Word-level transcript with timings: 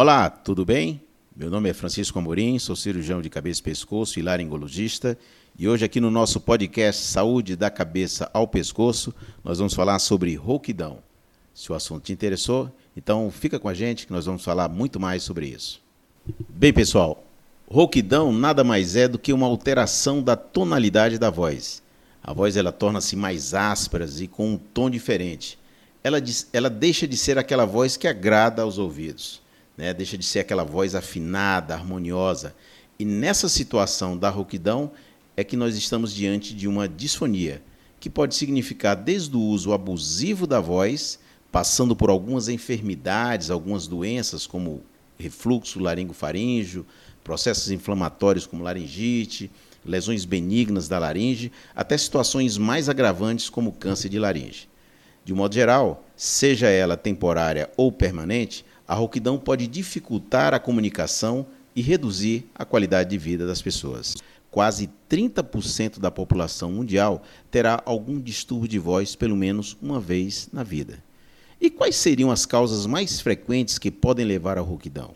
Olá, 0.00 0.30
tudo 0.30 0.64
bem? 0.64 1.02
Meu 1.34 1.50
nome 1.50 1.68
é 1.68 1.74
Francisco 1.74 2.16
Amorim, 2.20 2.56
sou 2.60 2.76
cirurgião 2.76 3.20
de 3.20 3.28
cabeça 3.28 3.58
e 3.58 3.64
pescoço 3.64 4.20
e 4.20 4.22
laringologista. 4.22 5.18
E 5.58 5.66
hoje 5.66 5.84
aqui 5.84 6.00
no 6.00 6.08
nosso 6.08 6.40
podcast 6.40 7.02
Saúde 7.02 7.56
da 7.56 7.68
Cabeça 7.68 8.30
ao 8.32 8.46
Pescoço, 8.46 9.12
nós 9.42 9.58
vamos 9.58 9.74
falar 9.74 9.98
sobre 9.98 10.36
rouquidão. 10.36 11.00
Se 11.52 11.72
o 11.72 11.74
assunto 11.74 12.04
te 12.04 12.12
interessou, 12.12 12.70
então 12.96 13.28
fica 13.28 13.58
com 13.58 13.68
a 13.68 13.74
gente 13.74 14.06
que 14.06 14.12
nós 14.12 14.24
vamos 14.24 14.44
falar 14.44 14.68
muito 14.68 15.00
mais 15.00 15.24
sobre 15.24 15.48
isso. 15.48 15.82
Bem, 16.48 16.72
pessoal, 16.72 17.24
rouquidão 17.68 18.30
nada 18.32 18.62
mais 18.62 18.94
é 18.94 19.08
do 19.08 19.18
que 19.18 19.32
uma 19.32 19.48
alteração 19.48 20.22
da 20.22 20.36
tonalidade 20.36 21.18
da 21.18 21.28
voz. 21.28 21.82
A 22.22 22.32
voz 22.32 22.56
ela 22.56 22.70
torna-se 22.70 23.16
mais 23.16 23.52
áspera 23.52 24.06
e 24.20 24.28
com 24.28 24.52
um 24.52 24.58
tom 24.58 24.88
diferente. 24.88 25.58
Ela, 26.04 26.22
ela 26.52 26.70
deixa 26.70 27.04
de 27.04 27.16
ser 27.16 27.36
aquela 27.36 27.64
voz 27.64 27.96
que 27.96 28.06
agrada 28.06 28.62
aos 28.62 28.78
ouvidos 28.78 29.42
né? 29.78 29.94
deixa 29.94 30.18
de 30.18 30.24
ser 30.24 30.40
aquela 30.40 30.64
voz 30.64 30.96
afinada, 30.96 31.72
harmoniosa. 31.74 32.54
E 32.98 33.04
nessa 33.04 33.48
situação 33.48 34.18
da 34.18 34.28
rouquidão 34.28 34.90
é 35.36 35.44
que 35.44 35.56
nós 35.56 35.76
estamos 35.76 36.12
diante 36.12 36.52
de 36.52 36.66
uma 36.66 36.88
disfonia, 36.88 37.62
que 38.00 38.10
pode 38.10 38.34
significar 38.34 38.96
desde 38.96 39.36
o 39.36 39.40
uso 39.40 39.72
abusivo 39.72 40.48
da 40.48 40.60
voz, 40.60 41.20
passando 41.52 41.94
por 41.94 42.10
algumas 42.10 42.48
enfermidades, 42.48 43.50
algumas 43.50 43.86
doenças 43.86 44.46
como 44.46 44.82
refluxo 45.16 45.78
laringofaríngeo, 45.78 46.84
processos 47.22 47.70
inflamatórios 47.70 48.46
como 48.46 48.64
laringite, 48.64 49.50
lesões 49.84 50.24
benignas 50.24 50.88
da 50.88 50.98
laringe, 50.98 51.52
até 51.74 51.96
situações 51.96 52.58
mais 52.58 52.88
agravantes 52.88 53.48
como 53.48 53.72
câncer 53.72 54.08
de 54.08 54.18
laringe. 54.18 54.68
De 55.24 55.32
um 55.32 55.36
modo 55.36 55.54
geral, 55.54 56.04
seja 56.16 56.68
ela 56.68 56.96
temporária 56.96 57.70
ou 57.76 57.92
permanente, 57.92 58.64
a 58.88 58.94
rouquidão 58.94 59.38
pode 59.38 59.66
dificultar 59.66 60.54
a 60.54 60.58
comunicação 60.58 61.46
e 61.76 61.82
reduzir 61.82 62.46
a 62.54 62.64
qualidade 62.64 63.10
de 63.10 63.18
vida 63.18 63.46
das 63.46 63.60
pessoas. 63.60 64.16
Quase 64.50 64.88
30% 65.10 65.98
da 65.98 66.10
população 66.10 66.72
mundial 66.72 67.22
terá 67.50 67.82
algum 67.84 68.18
distúrbio 68.18 68.66
de 68.66 68.78
voz 68.78 69.14
pelo 69.14 69.36
menos 69.36 69.76
uma 69.82 70.00
vez 70.00 70.48
na 70.50 70.62
vida. 70.62 71.04
E 71.60 71.68
quais 71.68 71.96
seriam 71.96 72.30
as 72.30 72.46
causas 72.46 72.86
mais 72.86 73.20
frequentes 73.20 73.78
que 73.78 73.90
podem 73.90 74.24
levar 74.24 74.56
à 74.56 74.62
rouquidão? 74.62 75.14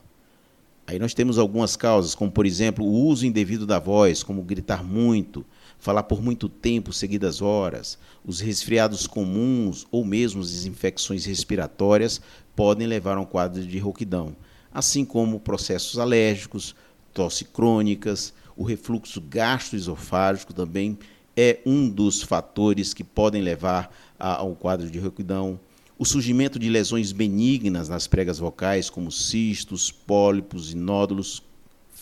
Aí 0.87 0.99
nós 0.99 1.15
temos 1.15 1.39
algumas 1.39 1.75
causas, 1.75 2.15
como 2.15 2.31
por 2.31 2.45
exemplo 2.45 2.85
o 2.85 3.07
uso 3.07 3.25
indevido 3.25 3.65
da 3.65 3.79
voz, 3.79 4.23
como 4.23 4.43
gritar 4.43 4.85
muito, 4.85 5.47
falar 5.83 6.05
por 6.05 6.23
muito 6.23 6.49
tempo, 6.49 6.93
seguidas 6.93 7.43
horas, 7.43 7.99
os 8.25 8.39
resfriados 8.39 9.05
comuns 9.05 9.85
ou 9.91 10.05
mesmo 10.05 10.41
as 10.41 10.65
infecções 10.65 11.25
respiratórias 11.25 12.21
podem 12.55 12.87
levar 12.87 13.17
a 13.17 13.21
um 13.21 13.25
quadro 13.25 13.67
de 13.67 13.79
rouquidão, 13.81 14.37
assim 14.73 15.05
como 15.05 15.41
processos 15.41 15.99
alérgicos, 15.99 16.77
tosse 17.13 17.45
crônicas, 17.45 18.33
o 18.57 18.63
refluxo 18.63 19.21
gastroesofágico 19.21 20.53
também 20.53 20.97
é 21.37 21.59
um 21.67 21.89
dos 21.89 22.23
fatores 22.23 22.95
que 22.95 23.03
podem 23.03 23.43
levar 23.43 23.93
ao 24.21 24.55
quadro 24.55 24.89
de 24.89 25.01
rouquidão. 25.01 25.59
O 25.99 26.05
surgimento 26.05 26.61
de 26.61 26.69
lesões 26.69 27.11
benignas 27.11 27.89
nas 27.89 28.07
pregas 28.07 28.39
vocais, 28.39 28.89
como 28.89 29.11
cistos, 29.11 29.91
pólipos 29.91 30.73
e 30.73 30.77
nódulos, 30.77 31.43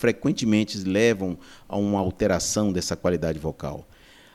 frequentemente 0.01 0.79
levam 0.79 1.37
a 1.69 1.77
uma 1.77 1.99
alteração 1.99 2.73
dessa 2.73 2.95
qualidade 2.95 3.37
vocal. 3.37 3.87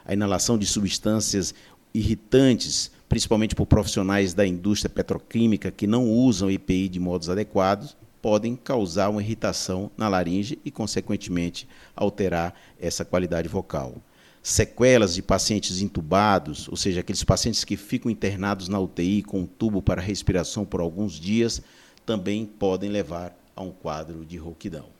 A 0.04 0.12
inalação 0.12 0.56
de 0.56 0.64
substâncias 0.64 1.52
irritantes, 1.92 2.92
principalmente 3.08 3.56
por 3.56 3.66
profissionais 3.66 4.32
da 4.32 4.46
indústria 4.46 4.88
petroquímica 4.88 5.72
que 5.72 5.88
não 5.88 6.08
usam 6.08 6.48
EPI 6.48 6.88
de 6.88 7.00
modos 7.00 7.28
adequados, 7.28 7.96
podem 8.22 8.54
causar 8.54 9.08
uma 9.08 9.20
irritação 9.20 9.90
na 9.96 10.08
laringe 10.08 10.56
e, 10.64 10.70
consequentemente, 10.70 11.68
alterar 11.96 12.54
essa 12.80 13.04
qualidade 13.04 13.48
vocal. 13.48 13.96
Sequelas 14.40 15.16
de 15.16 15.22
pacientes 15.22 15.80
intubados, 15.80 16.68
ou 16.68 16.76
seja, 16.76 17.00
aqueles 17.00 17.24
pacientes 17.24 17.64
que 17.64 17.76
ficam 17.76 18.08
internados 18.08 18.68
na 18.68 18.78
UTI 18.78 19.24
com 19.24 19.40
um 19.40 19.46
tubo 19.46 19.82
para 19.82 20.00
respiração 20.00 20.64
por 20.64 20.80
alguns 20.80 21.14
dias, 21.14 21.60
também 22.04 22.46
podem 22.46 22.88
levar 22.88 23.36
a 23.56 23.62
um 23.62 23.72
quadro 23.72 24.24
de 24.24 24.36
rouquidão. 24.36 24.95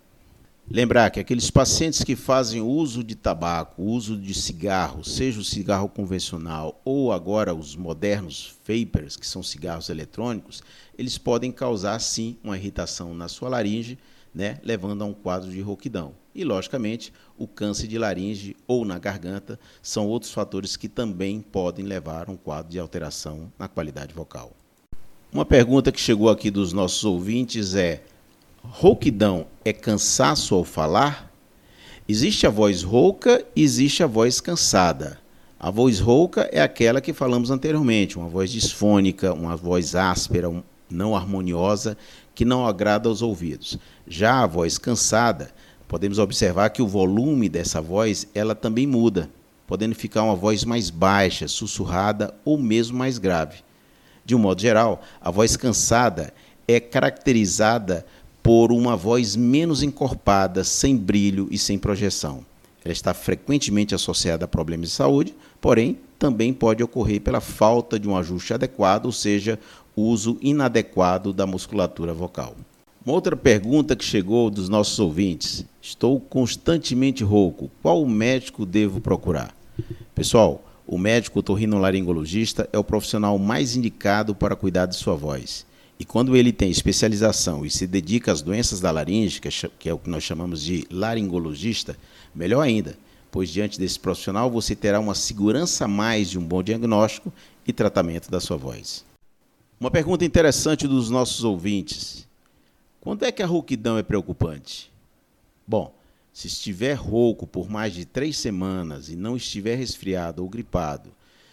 Lembrar 0.69 1.10
que 1.10 1.21
aqueles 1.21 1.49
pacientes 1.49 2.03
que 2.03 2.16
fazem 2.16 2.60
uso 2.60 3.04
de 3.04 3.15
tabaco, 3.15 3.82
uso 3.82 4.16
de 4.16 4.34
cigarro, 4.34 5.04
seja 5.04 5.38
o 5.38 5.44
cigarro 5.44 5.88
convencional 5.88 6.81
ou 6.84 7.12
agora 7.12 7.54
os 7.54 7.77
modernos 7.77 8.56
vapers, 8.66 9.16
que 9.16 9.26
são 9.26 9.44
cigarros 9.44 9.88
eletrônicos, 9.91 10.65
eles 10.99 11.16
podem 11.19 11.53
causar 11.53 12.00
sim 12.00 12.37
uma 12.43 12.56
irritação 12.59 13.15
na 13.15 13.28
sua 13.28 13.49
laringe, 13.49 13.97
né, 14.34 14.59
levando 14.65 15.03
a 15.03 15.06
um 15.06 15.15
quadro 15.15 15.49
de 15.49 15.60
rouquidão. 15.60 16.15
E, 16.34 16.43
logicamente, 16.43 17.12
o 17.38 17.47
câncer 17.47 17.87
de 17.87 17.97
laringe 17.97 18.56
ou 18.66 18.84
na 18.84 18.99
garganta 18.99 19.59
são 19.81 20.09
outros 20.09 20.32
fatores 20.32 20.76
que 20.76 20.88
também 20.88 21.41
podem 21.41 21.87
levar 21.87 22.28
a 22.28 22.32
um 22.32 22.37
quadro 22.37 22.72
de 22.72 22.78
alteração 22.81 23.53
na 23.56 23.69
qualidade 23.69 24.12
vocal. 24.12 24.53
Uma 25.32 25.44
pergunta 25.44 25.93
que 25.93 26.00
chegou 26.00 26.28
aqui 26.28 26.50
dos 26.50 26.72
nossos 26.72 27.05
ouvintes 27.05 27.75
é: 27.75 28.03
rouquidão 28.71 29.47
é 29.65 29.72
cansaço 29.72 30.54
ao 30.54 30.65
falar? 30.65 31.32
Existe 32.09 32.47
a 32.47 32.50
voz 32.50 32.82
rouca 32.82 33.44
e 33.54 33.62
existe 33.62 34.03
a 34.03 34.06
voz 34.06 34.41
cansada. 34.41 35.19
A 35.59 35.71
voz 35.71 35.99
rouca 35.99 36.49
é 36.53 36.60
aquela 36.60 37.00
que 37.00 37.12
falamos 37.12 37.50
anteriormente, 37.50 38.19
uma 38.19 38.28
voz 38.28 38.50
disfônica, 38.50 39.32
uma 39.32 39.56
voz 39.56 39.94
áspera, 39.94 40.53
não 40.91 41.16
harmoniosa, 41.16 41.97
que 42.34 42.44
não 42.44 42.66
agrada 42.66 43.09
aos 43.09 43.22
ouvidos. 43.22 43.78
Já 44.06 44.43
a 44.43 44.47
voz 44.47 44.78
cansada, 44.78 45.50
podemos 45.88 46.19
observar 46.19 46.71
que 46.71 46.82
o 46.82 46.87
volume 46.87 47.49
dessa 47.49 47.81
voz 47.81 48.28
ela 48.34 48.55
também 48.55 48.87
muda, 48.87 49.31
podendo 49.66 49.94
ficar 49.94 50.22
uma 50.22 50.37
voz 50.37 50.65
mais 50.65 50.91
baixa, 50.91 51.49
sussurrada 51.49 52.34
ou 52.44 52.59
mesmo 52.59 52.97
mais 52.97 53.19
grave. 53.19 53.65
De 54.25 54.34
um 54.34 54.38
modo 54.38 54.60
geral, 54.60 55.03
a 55.21 55.31
voz 55.31 55.56
cansada 55.56 56.32
é 56.69 56.81
caracterizada 56.81 58.05
por 58.47 58.71
uma 58.71 58.95
voz 58.95 59.34
menos 59.34 59.83
encorpada, 59.83 60.62
sem 60.62 60.97
brilho 60.97 61.49
e 61.51 61.59
sem 61.59 61.77
projeção. 61.77 62.47
Ela 62.84 62.93
está 62.93 63.12
frequentemente 63.12 63.93
associada 63.93 64.45
a 64.45 64.49
problemas 64.49 64.91
de 64.91 64.95
saúde, 64.95 65.34
porém 65.61 65.99
também 66.17 66.55
pode 66.55 66.81
ocorrer 66.81 67.21
pela 67.21 67.41
falta 67.41 67.99
de 67.99 68.09
um 68.09 68.17
ajuste 68.17 68.55
adequado, 68.55 69.06
ou 69.06 69.11
seja, 69.11 69.59
uso 69.97 70.39
inadequado 70.41 71.33
da 71.33 71.45
musculatura 71.45 72.15
vocal. 72.15 72.55
Uma 73.05 73.17
outra 73.17 73.35
pergunta 73.37 73.97
que 73.97 74.05
chegou 74.05 74.49
dos 74.49 74.69
nossos 74.69 75.01
ouvintes: 75.01 75.67
Estou 75.83 76.21
constantemente 76.21 77.25
rouco, 77.25 77.69
qual 77.83 78.06
médico 78.06 78.65
devo 78.65 79.01
procurar? 79.01 79.53
Pessoal, 80.15 80.65
o 80.87 80.97
médico 80.97 81.41
otorrinolaringologista 81.41 82.69
é 82.73 82.79
o 82.79 82.85
profissional 82.85 83.41
mais 83.41 83.75
indicado 83.75 84.37
para 84.37 84.55
cuidar 84.55 84.87
de 84.87 84.95
sua 84.95 85.17
voz. 85.17 85.67
E 85.99 86.05
quando 86.05 86.37
ele 86.37 86.53
tem 86.53 86.71
especialização 86.71 87.65
e 87.65 87.71
se 87.71 87.87
dedica 87.87 88.31
às 88.31 88.43
doenças 88.43 88.81
da 88.81 88.91
laringe, 88.91 89.41
que 89.41 89.89
é 89.89 89.95
o 89.95 89.99
que 89.99 90.11
nós 90.11 90.23
chamamos 90.23 90.62
de 90.62 90.87
laringologista, 90.91 91.97
melhor 92.34 92.61
ainda, 92.61 92.99
pois 93.31 93.51
diante 93.51 93.79
desse 93.79 93.99
profissional 93.99 94.51
você 94.51 94.77
terá 94.77 95.01
uma 95.01 95.15
segurança 95.15 95.89
mais 95.89 96.29
de 96.29 96.39
um 96.39 96.45
bom 96.45 96.62
diagnóstico 96.62 97.33
e 97.67 97.73
tratamento 97.73 98.31
da 98.31 98.41
sua 98.41 98.56
voz. 98.56 99.05
Uma 99.81 99.91
pergunta 99.91 100.25
interessante 100.25 100.87
dos 100.87 101.09
nossos 101.09 101.45
ouvintes: 101.45 102.27
quando 103.01 103.25
é 103.25 103.33
que 103.33 103.43
a 103.43 103.47
rouquidão 103.47 103.97
é 103.97 104.03
preocupante? 104.03 104.91
Bom, 105.67 105.95
se 106.33 106.47
estiver 106.47 106.95
rouco 106.95 107.47
por 107.47 107.71
mais 107.71 107.95
de 107.95 108.05
três 108.05 108.37
semanas 108.37 109.09
e 109.09 109.17
não 109.17 109.37
estiver 109.37 109.77
resfriado 109.77 110.43
ou 110.43 110.49
gripado, 110.49 111.11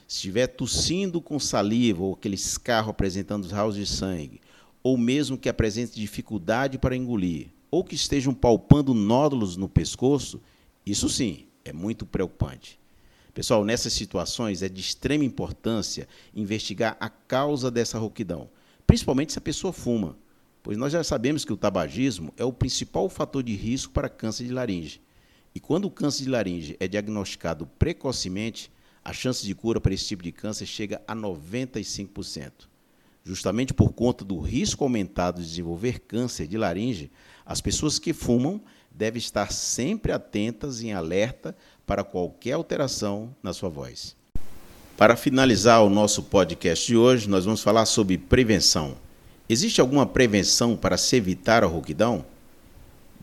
se 0.07 0.15
estiver 0.15 0.47
tossindo 0.47 1.21
com 1.21 1.39
saliva 1.39 2.03
ou 2.03 2.13
aquele 2.13 2.35
escarro 2.35 2.91
apresentando 2.91 3.45
os 3.45 3.51
raios 3.51 3.75
de 3.75 3.85
sangue, 3.85 4.41
ou 4.81 4.97
mesmo 4.97 5.37
que 5.37 5.49
apresente 5.49 5.99
dificuldade 5.99 6.77
para 6.77 6.95
engolir, 6.95 7.47
ou 7.71 7.83
que 7.83 7.95
estejam 7.95 8.33
palpando 8.33 8.93
nódulos 8.93 9.57
no 9.57 9.67
pescoço, 9.69 10.41
isso 10.85 11.09
sim 11.09 11.45
é 11.65 11.71
muito 11.71 12.05
preocupante. 12.05 12.79
Pessoal, 13.33 13.65
nessas 13.65 13.93
situações 13.93 14.61
é 14.61 14.69
de 14.69 14.79
extrema 14.79 15.25
importância 15.25 16.07
investigar 16.35 16.95
a 16.99 17.09
causa 17.09 17.71
dessa 17.71 17.97
rouquidão, 17.97 18.47
principalmente 18.85 19.33
se 19.33 19.39
a 19.39 19.41
pessoa 19.41 19.73
fuma, 19.73 20.17
pois 20.61 20.77
nós 20.77 20.93
já 20.93 21.03
sabemos 21.03 21.43
que 21.43 21.51
o 21.51 21.57
tabagismo 21.57 22.31
é 22.37 22.45
o 22.45 22.53
principal 22.53 23.09
fator 23.09 23.41
de 23.41 23.55
risco 23.55 23.91
para 23.91 24.07
câncer 24.07 24.45
de 24.45 24.53
laringe. 24.53 25.01
E 25.55 25.59
quando 25.59 25.85
o 25.85 25.91
câncer 25.91 26.23
de 26.23 26.29
laringe 26.29 26.77
é 26.79 26.87
diagnosticado 26.87 27.65
precocemente, 27.79 28.71
a 29.03 29.11
chance 29.11 29.45
de 29.45 29.53
cura 29.53 29.81
para 29.81 29.93
esse 29.93 30.05
tipo 30.05 30.23
de 30.23 30.31
câncer 30.31 30.65
chega 30.65 31.01
a 31.07 31.15
95%. 31.15 32.51
Justamente 33.23 33.73
por 33.73 33.93
conta 33.93 34.23
do 34.23 34.39
risco 34.39 34.83
aumentado 34.83 35.41
de 35.41 35.47
desenvolver 35.47 35.99
câncer 35.99 36.47
de 36.47 36.57
laringe, 36.57 37.11
as 37.45 37.61
pessoas 37.61 37.99
que 37.99 38.13
fumam 38.13 38.61
devem 38.91 39.17
estar 39.17 39.51
sempre 39.51 40.11
atentas 40.11 40.81
e 40.81 40.87
em 40.87 40.93
alerta 40.93 41.55
para 41.85 42.03
qualquer 42.03 42.53
alteração 42.53 43.35
na 43.41 43.53
sua 43.53 43.69
voz. 43.69 44.15
Para 44.95 45.15
finalizar 45.15 45.83
o 45.83 45.89
nosso 45.89 46.23
podcast 46.23 46.85
de 46.85 46.95
hoje, 46.95 47.27
nós 47.27 47.45
vamos 47.45 47.63
falar 47.63 47.85
sobre 47.85 48.17
prevenção. 48.17 48.95
Existe 49.49 49.81
alguma 49.81 50.05
prevenção 50.05 50.77
para 50.77 50.97
se 50.97 51.15
evitar 51.15 51.63
a 51.63 51.67
rouquidão? 51.67 52.25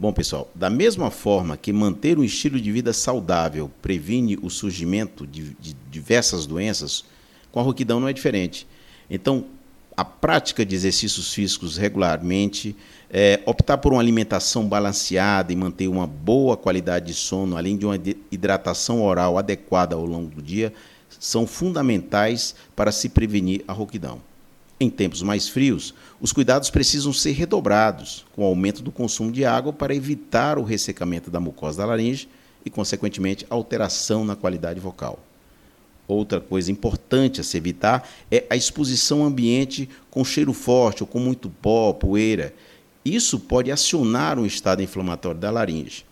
Bom, 0.00 0.14
pessoal, 0.14 0.50
da 0.54 0.70
mesma 0.70 1.10
forma 1.10 1.58
que 1.58 1.70
manter 1.74 2.18
um 2.18 2.24
estilo 2.24 2.58
de 2.58 2.72
vida 2.72 2.90
saudável 2.90 3.70
previne 3.82 4.38
o 4.40 4.48
surgimento 4.48 5.26
de, 5.26 5.54
de 5.60 5.76
diversas 5.90 6.46
doenças, 6.46 7.04
com 7.52 7.60
a 7.60 7.62
rouquidão 7.62 8.00
não 8.00 8.08
é 8.08 8.12
diferente. 8.14 8.66
Então, 9.10 9.44
a 9.94 10.02
prática 10.02 10.64
de 10.64 10.74
exercícios 10.74 11.34
físicos 11.34 11.76
regularmente, 11.76 12.74
é, 13.10 13.42
optar 13.44 13.76
por 13.76 13.92
uma 13.92 14.00
alimentação 14.00 14.66
balanceada 14.66 15.52
e 15.52 15.56
manter 15.56 15.86
uma 15.86 16.06
boa 16.06 16.56
qualidade 16.56 17.08
de 17.08 17.12
sono, 17.12 17.58
além 17.58 17.76
de 17.76 17.84
uma 17.84 18.00
hidratação 18.32 19.02
oral 19.02 19.36
adequada 19.36 19.96
ao 19.96 20.06
longo 20.06 20.34
do 20.34 20.40
dia, 20.40 20.72
são 21.10 21.46
fundamentais 21.46 22.54
para 22.74 22.90
se 22.90 23.10
prevenir 23.10 23.62
a 23.68 23.74
rouquidão. 23.74 24.29
Em 24.82 24.88
tempos 24.88 25.20
mais 25.20 25.46
frios, 25.46 25.92
os 26.22 26.32
cuidados 26.32 26.70
precisam 26.70 27.12
ser 27.12 27.32
redobrados, 27.32 28.24
com 28.34 28.40
o 28.40 28.46
aumento 28.46 28.82
do 28.82 28.90
consumo 28.90 29.30
de 29.30 29.44
água 29.44 29.74
para 29.74 29.94
evitar 29.94 30.56
o 30.56 30.62
ressecamento 30.62 31.30
da 31.30 31.38
mucosa 31.38 31.82
da 31.82 31.84
laringe 31.84 32.26
e, 32.64 32.70
consequentemente, 32.70 33.46
alteração 33.50 34.24
na 34.24 34.34
qualidade 34.34 34.80
vocal. 34.80 35.18
Outra 36.08 36.40
coisa 36.40 36.72
importante 36.72 37.42
a 37.42 37.44
se 37.44 37.58
evitar 37.58 38.08
é 38.30 38.46
a 38.48 38.56
exposição 38.56 39.22
a 39.22 39.26
ambiente 39.26 39.86
com 40.10 40.24
cheiro 40.24 40.54
forte 40.54 41.02
ou 41.02 41.06
com 41.06 41.20
muito 41.20 41.50
pó, 41.50 41.92
poeira. 41.92 42.54
Isso 43.04 43.38
pode 43.38 43.70
acionar 43.70 44.38
um 44.38 44.46
estado 44.46 44.82
inflamatório 44.82 45.38
da 45.38 45.50
laringe. 45.50 46.06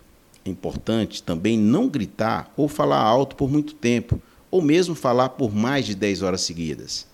É 0.45 0.51
importante 0.51 1.23
também 1.23 1.57
não 1.57 1.89
gritar 1.89 2.53
ou 2.55 2.69
falar 2.69 3.01
alto 3.01 3.35
por 3.35 3.51
muito 3.51 3.73
tempo, 3.73 4.21
ou 4.51 4.61
mesmo 4.61 4.95
falar 4.95 5.31
por 5.31 5.55
mais 5.55 5.87
de 5.87 5.95
10 5.95 6.21
horas 6.21 6.43
seguidas. 6.43 7.08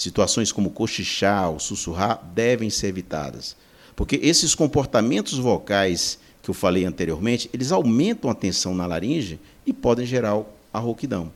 Situações 0.00 0.50
como 0.50 0.70
cochichar 0.70 1.50
ou 1.50 1.60
sussurrar 1.60 2.24
devem 2.34 2.70
ser 2.70 2.86
evitadas, 2.86 3.54
porque 3.94 4.18
esses 4.22 4.54
comportamentos 4.54 5.36
vocais 5.36 6.18
que 6.42 6.48
eu 6.48 6.54
falei 6.54 6.86
anteriormente, 6.86 7.50
eles 7.52 7.70
aumentam 7.70 8.30
a 8.30 8.34
tensão 8.34 8.74
na 8.74 8.86
laringe 8.86 9.38
e 9.66 9.74
podem 9.74 10.06
gerar 10.06 10.42
a 10.72 10.78
rouquidão. 10.78 11.30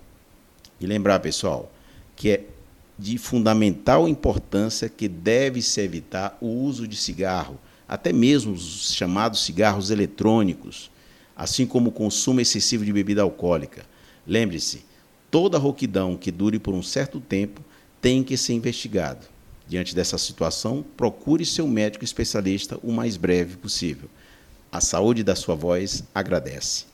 E 0.81 0.87
lembrar, 0.87 1.21
pessoal, 1.21 1.71
que 2.17 2.31
é 2.31 2.45
de 2.99 3.19
fundamental 3.19 4.09
importância 4.09 4.89
que 4.89 5.09
deve-se 5.09 5.83
evitar 5.83 6.39
o 6.41 6.47
uso 6.47 6.89
de 6.89 6.97
cigarro, 6.97 7.61
até 7.87 8.15
mesmo 8.15 8.55
os 8.55 8.95
chamados 8.95 9.45
cigarros 9.45 9.91
eletrônicos, 9.91 10.91
assim 11.37 11.67
como 11.67 11.91
o 11.91 11.93
consumo 11.93 12.41
excessivo 12.41 12.83
de 12.83 12.95
bebida 12.95 13.21
alcoólica. 13.21 13.85
Lembre-se, 14.27 14.87
toda 15.31 15.59
rouquidão 15.59 16.17
que 16.17 16.31
dure 16.31 16.59
por 16.59 16.73
um 16.73 16.83
certo 16.83 17.21
tempo 17.21 17.61
tem 18.05 18.23
que 18.23 18.37
ser 18.37 18.53
investigado. 18.53 19.27
Diante 19.67 19.95
dessa 19.95 20.19
situação, 20.19 20.85
procure 20.95 21.43
seu 21.47 21.67
médico 21.67 22.05
especialista 22.05 22.79
o 22.83 22.93
mais 22.93 23.17
breve 23.17 23.57
possível. 23.57 24.11
A 24.71 24.79
saúde 24.79 25.25
da 25.25 25.35
sua 25.35 25.55
voz 25.55 26.05
agradece. 26.15 26.85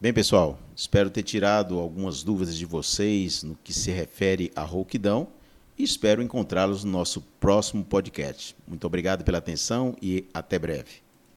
Bem, 0.00 0.12
pessoal, 0.12 0.58
espero 0.74 1.08
ter 1.08 1.22
tirado 1.22 1.78
algumas 1.78 2.24
dúvidas 2.24 2.56
de 2.56 2.66
vocês 2.66 3.44
no 3.44 3.56
que 3.62 3.72
se 3.72 3.92
refere 3.92 4.50
à 4.56 4.62
rouquidão 4.62 5.28
e 5.78 5.84
espero 5.84 6.20
encontrá-los 6.20 6.82
no 6.82 6.90
nosso 6.90 7.20
próximo 7.38 7.84
podcast. 7.84 8.56
Muito 8.66 8.84
obrigado 8.88 9.22
pela 9.22 9.38
atenção 9.38 9.94
e 10.02 10.24
até 10.34 10.58
breve. 10.58 11.07